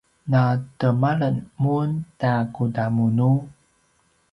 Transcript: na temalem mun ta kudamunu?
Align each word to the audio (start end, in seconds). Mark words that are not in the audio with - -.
na 0.31 0.43
temalem 0.79 1.35
mun 1.61 1.89
ta 2.21 2.33
kudamunu? 2.55 3.31